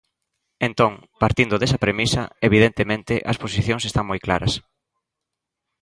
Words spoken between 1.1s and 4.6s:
partindo desa premisa, evidentemente, as posicións están moi claras.